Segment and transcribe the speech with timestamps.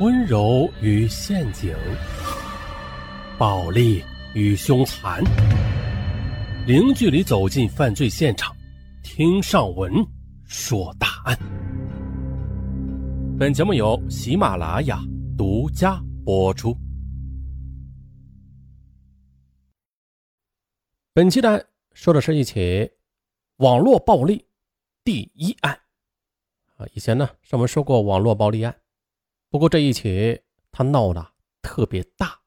[0.00, 1.76] 温柔与陷阱，
[3.38, 4.02] 暴力
[4.34, 5.22] 与凶残，
[6.66, 8.56] 零距离走进犯罪现场，
[9.02, 9.92] 听上文
[10.46, 11.38] 说大案。
[13.38, 14.98] 本节目由喜马拉雅
[15.36, 16.74] 独家播出。
[21.12, 22.90] 本期的案说的是一起
[23.56, 24.46] 网络暴力
[25.04, 25.78] 第一案。
[26.76, 28.74] 啊，以前呢，上文说过网络暴力案，
[29.50, 32.38] 不过这一起他闹的特别大，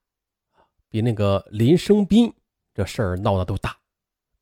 [0.87, 2.33] 比那个林生斌
[2.73, 3.77] 这事儿闹的都大，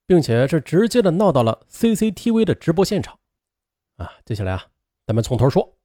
[0.05, 3.17] 并且是直接的闹到了 CCTV 的直播现场。
[3.97, 4.67] 啊，接下来啊，
[5.07, 5.75] 咱们从头说。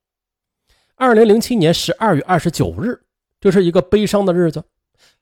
[0.97, 3.07] 二零零七年十二月二十九日，
[3.41, 4.63] 这是一个悲伤的日子，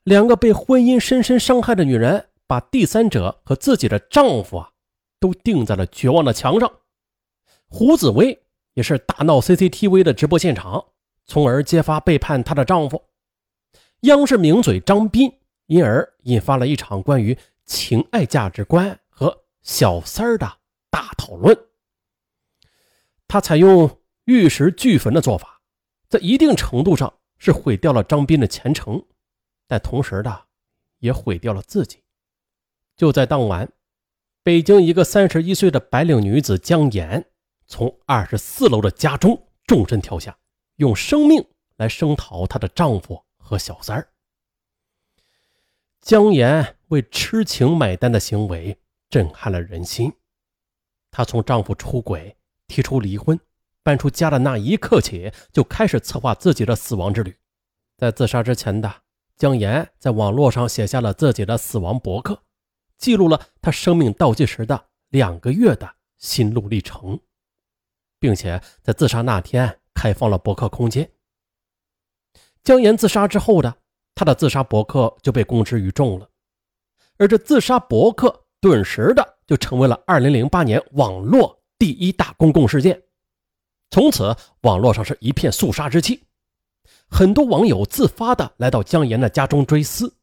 [0.03, 4.71] 两个被婚姻深深伤害的女人，把第三者和自己的丈夫啊，
[5.21, 6.69] 都钉在了绝望的墙上。
[7.69, 8.41] 胡紫薇。
[8.73, 10.87] 也是大闹 CCTV 的直播现场，
[11.25, 13.03] 从而揭发背叛她的丈夫。
[14.01, 15.31] 央视名嘴张斌，
[15.65, 20.57] 因而引发了一场关于情爱价值观和小三儿的
[20.89, 21.57] 大讨论。
[23.27, 25.61] 他采用玉石俱焚的做法，
[26.07, 29.03] 在一定程度上是毁掉了张斌的前程，
[29.67, 30.45] 但同时的
[30.99, 32.03] 也毁掉了自己。
[32.95, 33.71] 就在当晚，
[34.43, 37.25] 北京一个三十一岁的白领女子江岩。
[37.67, 40.37] 从二十四楼的家中纵身跳下，
[40.77, 41.45] 用生命
[41.77, 44.09] 来声讨她的丈夫和小三儿。
[46.01, 48.77] 江岩为痴情买单的行为
[49.09, 50.11] 震撼了人心。
[51.11, 52.35] 她从丈夫出轨、
[52.67, 53.39] 提出离婚、
[53.81, 57.35] 搬出家的那一刻起，就开始策划自己的死亡之旅。
[57.97, 59.01] 在自杀之前的
[59.37, 62.43] 江岩，在网络上写下了自己的死亡博客，
[62.97, 67.19] 记录了她生命倒计时的两个月的心路历程。
[68.19, 71.09] 并且在自杀那天开放了博客空间。
[72.63, 73.75] 姜岩自杀之后的
[74.13, 76.29] 他的自杀博客就被公之于众了，
[77.17, 83.01] 而这自杀博客顿时的就成为了2008年网络第一大公共事件。
[83.89, 86.23] 从此，网络上是一片肃杀之气，
[87.09, 90.15] 很多网友自发的来到姜岩的家中追思，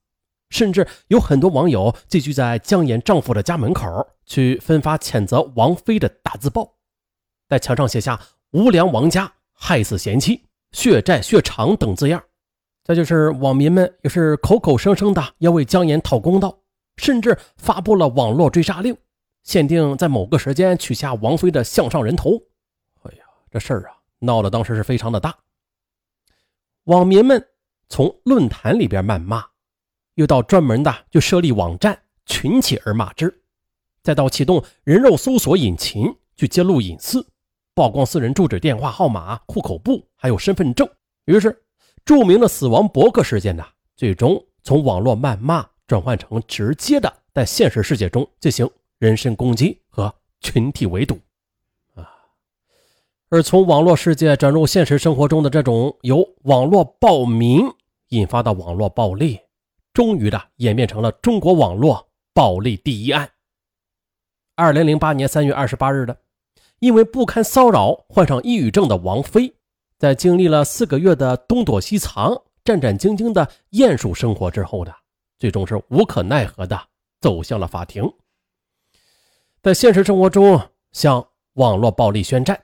[0.51, 3.85] 甚至有很多网友聚集在姜岩丈夫的家门口
[4.27, 6.73] 去分发谴责王菲的大字报。
[7.49, 8.21] 在墙上写下
[8.53, 9.31] “无良王家
[9.65, 10.43] 害死贤妻，
[10.73, 12.21] 血债血偿”等字样。
[12.83, 16.59] 再就是网民们也是口口声声的要为姜岩讨公道，
[16.97, 18.97] 甚至发布了网络追杀令，
[19.45, 22.31] 限定在某个时间取下王菲的项上人头。
[23.03, 25.33] 哎呀，这事儿啊闹得当时是非常的大。
[26.87, 27.47] 网民们
[27.89, 29.45] 从论坛里边谩骂，
[30.17, 33.43] 又到专门的就设立网站群起而骂之，
[34.03, 37.25] 再到启动人肉搜索引擎去揭露隐私。
[37.75, 40.87] 曝光私人住址、电话号码、户口簿，还有身份证。
[41.25, 41.65] 于是，
[42.05, 43.65] 著名的死亡博客事件呢，
[43.97, 48.69] 最终从网络谩骂转换成直接的在现实世界中进行
[48.99, 51.19] 人身攻击和群体围堵
[51.95, 52.11] 啊。
[53.31, 57.63] 而从网络世界转入现实生活中的这种由网络暴民
[58.09, 59.41] 引发的网络暴力，
[59.95, 63.31] 终于的演变成了中国网络暴力第一案。
[64.57, 66.19] 二零零八年三月二十八日的。
[66.83, 69.55] 因为不堪骚扰，患上抑郁症的王菲，
[69.99, 74.93] 在经历了四个月的东躲西藏、战战兢兢的鼹鼠生活之后的，
[75.39, 76.89] 最终是无可奈何的
[77.21, 78.13] 走向了法庭，
[79.63, 80.61] 在现实生活中
[80.91, 82.61] 向网络暴力宣战。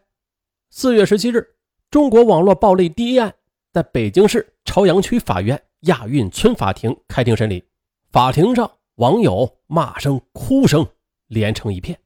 [0.69, 1.55] 四月十七日，
[1.89, 3.33] 中国网络暴力第一案
[3.73, 7.63] 在北京市朝阳区法院亚运村法庭开庭审理，
[8.11, 10.85] 法庭上网友骂声、哭声
[11.29, 11.97] 连成一片。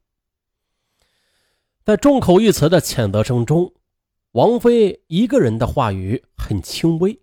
[1.83, 3.73] 在众口一词的谴责声中，
[4.31, 7.21] 王菲一个人的话语很轻微。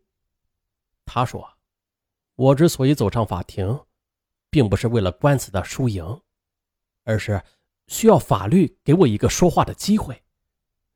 [1.06, 1.54] 她说
[2.36, 3.80] ：“我之所以走上法庭，
[4.50, 6.20] 并不是为了官司的输赢，
[7.04, 7.42] 而是
[7.86, 10.22] 需要法律给我一个说话的机会，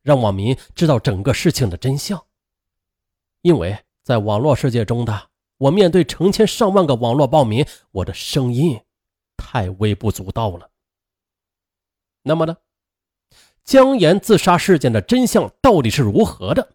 [0.03, 2.23] 让网民知道整个事情的真相。
[3.41, 8.79] 因为在网络世界中的我，面对成千上万个网络暴民，我的声音
[9.39, 10.71] 太微不足道了。
[12.25, 12.59] 那么呢？”
[13.65, 16.75] 姜岩自杀事件的真相到底是如何的？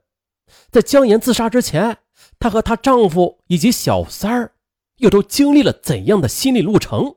[0.71, 1.99] 在姜岩自杀之前，
[2.39, 4.53] 她和她丈夫以及小三儿
[4.97, 7.15] 又都经历了怎样的心理路程？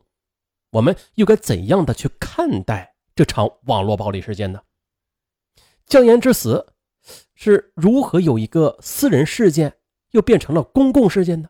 [0.72, 4.60] 我们又该怎样的去看待这场网络暴力事件呢？
[5.86, 6.74] 姜岩之死
[7.34, 9.74] 是如何有一个私人事件
[10.10, 11.48] 又变成了公共事件呢？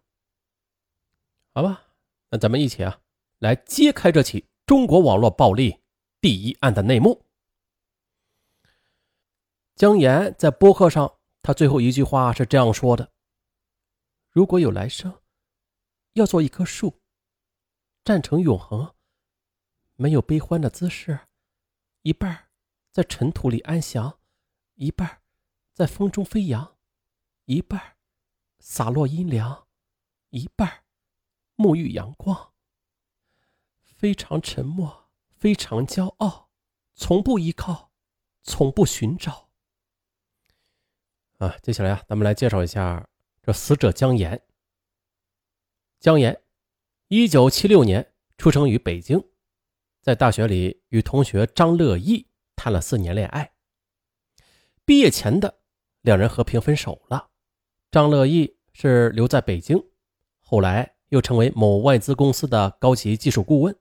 [1.54, 1.82] 好吧，
[2.30, 2.98] 那咱们一起啊
[3.40, 5.76] 来揭开这起中国网络暴力
[6.20, 7.24] 第一案的内幕。
[9.82, 13.12] 姜岩在播客上，他最后一句话是这样说的
[14.30, 15.20] ：“如果有来生，
[16.12, 17.00] 要做一棵树，
[18.04, 18.94] 站成永恒，
[19.96, 21.18] 没有悲欢的姿势，
[22.02, 22.48] 一半
[22.92, 24.20] 在尘土里安详，
[24.74, 25.20] 一半
[25.74, 26.78] 在风中飞扬，
[27.46, 27.96] 一半
[28.60, 29.66] 洒落阴凉，
[30.28, 30.84] 一半
[31.56, 32.52] 沐浴阳光。
[33.80, 36.50] 非常沉默，非常骄傲，
[36.94, 37.90] 从不依靠，
[38.44, 39.50] 从不寻找。
[41.42, 43.04] 啊，接下来啊，咱们来介绍一下。
[43.42, 44.40] 这死者姜岩，
[45.98, 46.40] 姜岩，
[47.08, 49.20] 一九七六年出生于北京，
[50.00, 53.50] 在大学里与同学张乐义谈了四年恋爱。
[54.84, 55.58] 毕业前的
[56.02, 57.30] 两人和平分手了。
[57.90, 59.84] 张乐义是留在北京，
[60.38, 63.76] 后来又成为某外资公司的高级技术顾问。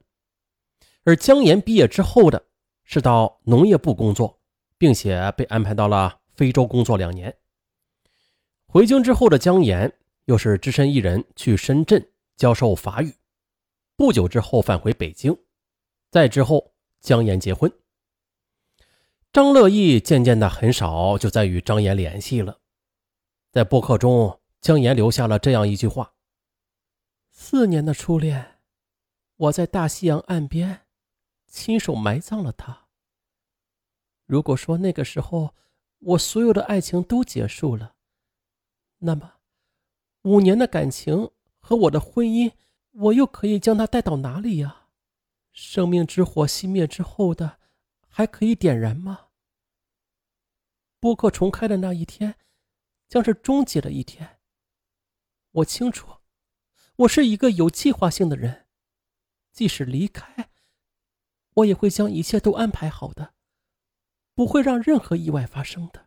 [1.04, 2.44] 而姜岩毕业之后的
[2.82, 4.40] 是到农业部工作，
[4.76, 7.32] 并且被安排到了非洲工作两年。
[8.72, 9.92] 回京之后的姜岩
[10.24, 13.14] 又是只身一人去深圳教授法语，
[13.96, 15.38] 不久之后返回北京，
[16.10, 17.70] 再之后姜岩结婚。
[19.30, 22.60] 张乐义渐渐的很少就再与张岩联系了。
[23.50, 26.14] 在播客中，姜岩留下了这样一句话
[27.30, 28.60] ：“四年的初恋，
[29.36, 30.86] 我在大西洋岸边
[31.46, 32.86] 亲手埋葬了他。
[34.24, 35.54] 如果说那个时候
[35.98, 37.91] 我所有的爱情都结束了。”
[39.04, 39.34] 那么，
[40.22, 42.52] 五年的感情和我的婚姻，
[42.92, 44.86] 我又可以将它带到哪里呀？
[45.50, 47.58] 生命之火熄灭之后的，
[48.06, 49.30] 还可以点燃吗？
[51.00, 52.36] 播客重开的那一天，
[53.08, 54.38] 将是终结的一天。
[55.50, 56.18] 我清楚，
[56.94, 58.68] 我是一个有计划性的人，
[59.50, 60.50] 即使离开，
[61.54, 63.34] 我也会将一切都安排好的，
[64.32, 66.01] 不会让任何意外发生的。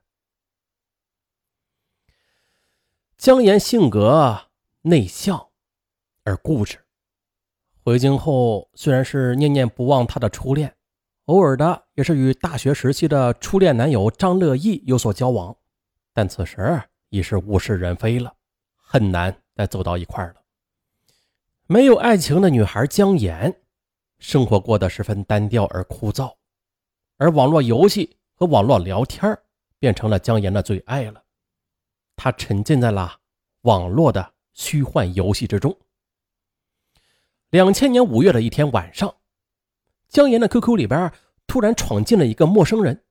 [3.18, 4.50] 姜岩性格
[4.82, 5.48] 内向
[6.26, 6.78] 而固执，
[7.82, 10.76] 回京后虽然是念念不忘他的初恋，
[11.26, 15.56] 偶尔的也是与大学时期的初恋男友张乐义有所交往，
[16.14, 18.34] 但此时已是物是人非了，
[18.76, 20.36] 很难再走到一块了。
[21.68, 23.62] 没有爱情的女孩姜岩，
[24.20, 26.36] 生活过得十分单调而枯燥，
[27.18, 29.36] 而网络游戏和网络聊天
[29.80, 31.24] 变成了姜岩的最爱了。
[32.16, 33.20] 他沉浸在了
[33.62, 35.78] 网络的虚幻游戏之中。
[37.50, 39.16] 两千年五月的一天晚上，
[40.08, 41.12] 姜岩的 QQ 里边
[41.48, 43.06] 突然闯进了一个陌生人，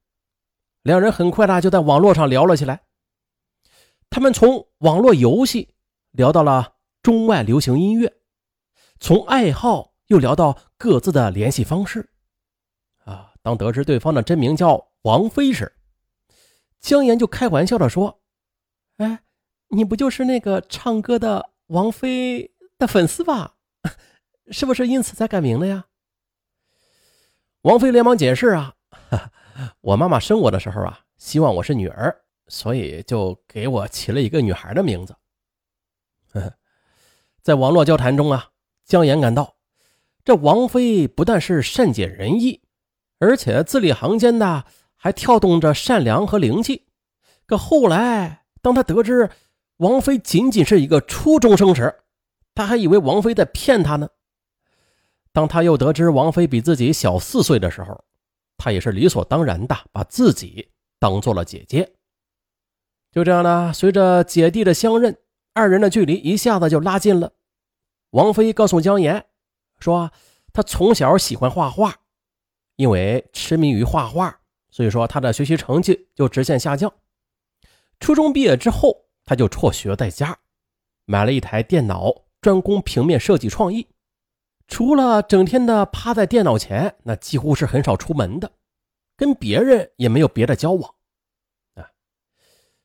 [0.82, 2.82] 两人很快的就在网络上聊了起来。
[4.10, 5.74] 他们从网络游戏
[6.10, 8.12] 聊到了中外流行音乐，
[9.00, 12.10] 从爱好又聊到各自的联系方式。
[13.04, 15.76] 啊，当得知对方的真名叫王菲时，
[16.80, 18.22] 姜岩就开玩笑的说。
[18.98, 19.20] 哎，
[19.68, 23.56] 你不就是那个唱歌的王菲的粉丝吧？
[24.52, 25.86] 是不是因此才改名的呀？
[27.62, 28.74] 王菲连忙解释啊，
[29.80, 32.14] 我妈妈生我的时候啊，希望我是女儿，
[32.46, 35.16] 所以就给我起了一个女孩的名字。
[37.42, 38.50] 在网络交谈中啊，
[38.84, 39.56] 姜岩感到
[40.24, 42.62] 这王菲不但是善解人意，
[43.18, 46.86] 而且字里行间的还跳动着善良和灵气。
[47.46, 48.43] 可后来。
[48.64, 49.28] 当他得知
[49.76, 51.94] 王菲仅仅是一个初中生时，
[52.54, 54.08] 他还以为王菲在骗他呢。
[55.32, 58.02] 当他又得知王菲比自己小四岁的时候，
[58.56, 61.92] 他也是理所当然的把自己当做了姐姐。
[63.12, 65.14] 就这样呢，随着姐弟的相认，
[65.52, 67.34] 二人的距离一下子就拉近了。
[68.12, 69.26] 王菲告诉姜岩
[69.78, 70.10] 说，
[70.54, 71.96] 她从小喜欢画画，
[72.76, 76.90] 因为痴迷于画画，所以说她的学习成绩就直线下降。
[78.00, 80.38] 初中毕业之后，他就辍学在家，
[81.04, 83.86] 买了一台电脑，专攻平面设计创意。
[84.66, 88.50] 除了整天的趴在电脑前，那几乎是很少出门的，
[89.16, 90.94] 跟别人也没有别的交往。
[91.74, 91.88] 啊，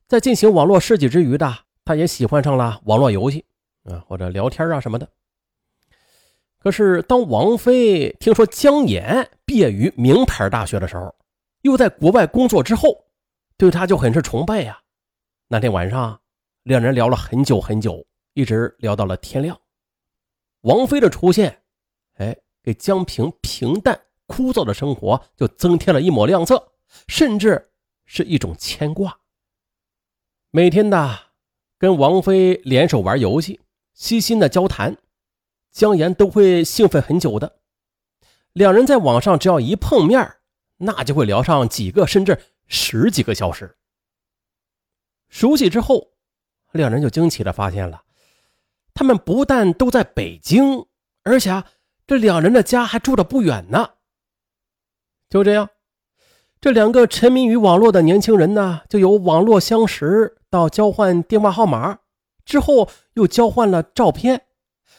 [0.07, 3.45] 在进行网络设计之余的，他也喜欢上了网络游戏
[3.83, 5.07] 啊，或者聊天啊什么的。
[6.59, 11.15] 可是，当王菲听说姜岩毕业于名牌大学的时候，
[11.61, 13.05] 又在国外工作之后，
[13.55, 14.81] 对他就很是崇拜呀。
[15.51, 16.21] 那天晚上，
[16.61, 19.59] 两人聊了很久很久，一直聊到了天亮。
[20.61, 21.63] 王菲的出现，
[22.17, 26.73] 哎，给江平平淡枯燥的生活就增添了一抹亮色，
[27.07, 27.71] 甚至
[28.05, 29.21] 是一种牵挂。
[30.51, 31.19] 每天的
[31.79, 33.59] 跟王菲联手玩游戏，
[33.95, 34.97] 悉心的交谈，
[35.71, 37.57] 姜岩都会兴奋很久的。
[38.53, 40.35] 两人在网上只要一碰面，
[40.77, 43.77] 那就会聊上几个甚至十几个小时。
[45.29, 46.11] 熟悉之后，
[46.71, 48.03] 两人就惊奇的发现了，
[48.93, 50.85] 他们不但都在北京，
[51.23, 51.63] 而且
[52.05, 53.91] 这两人的家还住的不远呢。
[55.29, 55.69] 就这样，
[56.59, 61.99] 这两个沉迷于网络的年轻人呢，就由网络相识到交换电话号码，
[62.43, 64.47] 之后又交换了照片，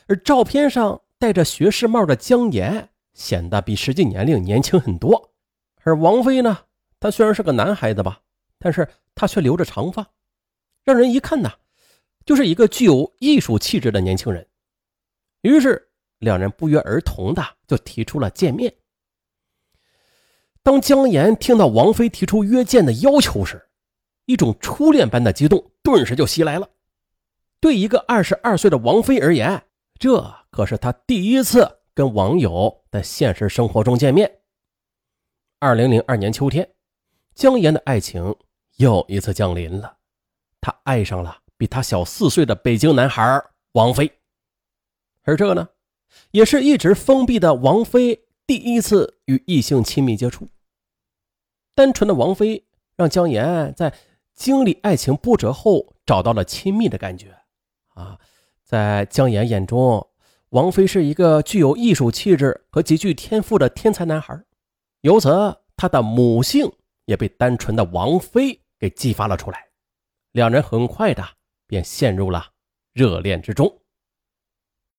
[0.07, 5.33] 而照片上戴着学士帽的姜岩显得比实际年龄年轻很多，
[5.83, 6.61] 而王菲呢，
[7.01, 8.21] 她虽然是个男孩子吧，
[8.61, 10.07] 但是她却留着长发，
[10.91, 11.53] 让人一看呢。
[12.27, 14.47] 就是一个具有艺术气质的年轻人，
[15.41, 18.73] 于是两人不约而同的就提出了见面。
[20.63, 23.71] 当姜岩听到王菲提出约见的要求时，
[24.27, 26.69] 一种初恋般的激动顿时就袭来了。
[27.59, 29.65] 对一个二十二岁的王菲而言，
[29.99, 34.31] 这可是她第一次跟网友在现实生活中见面。
[35.59, 36.71] 二零零二年秋天，
[37.35, 38.37] 姜岩的爱情
[38.77, 39.97] 又一次降临了，
[40.61, 41.39] 他爱上了。
[41.57, 43.23] 比他小四岁的北京男孩
[43.73, 44.11] 王菲，
[45.25, 45.69] 而这个呢，
[46.31, 50.49] 也是一直封闭的王菲第一次与异性亲密接触。
[51.75, 53.93] 单纯的王菲让姜岩在
[54.35, 57.37] 经历爱情波折后找到了亲密的感觉。
[57.89, 58.19] 啊，
[58.65, 60.09] 在姜岩眼中，
[60.49, 64.43] 王菲是一个具有艺术气质和极具天赋的天才男孩，
[65.03, 65.29] 由此
[65.77, 66.73] 他的母性
[67.05, 69.67] 也被单纯的王菲给激发了出来。
[70.33, 71.41] 两人很快的。
[71.71, 72.51] 便陷入了
[72.93, 73.80] 热恋之中。